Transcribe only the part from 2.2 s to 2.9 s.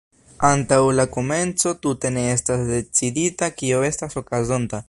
estas